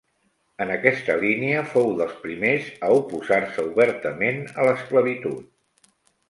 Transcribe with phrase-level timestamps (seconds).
[0.63, 5.93] En aquesta línia, fou dels primers a oposar-se obertament a l'esclavitud.